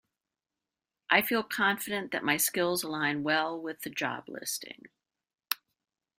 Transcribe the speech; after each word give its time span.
I 1.11 1.21
feel 1.21 1.43
confident 1.43 2.09
that 2.09 2.23
my 2.23 2.35
skills 2.35 2.81
align 2.81 3.21
well 3.21 3.61
with 3.61 3.81
the 3.81 3.91
job 3.91 4.27
listing. 4.27 4.85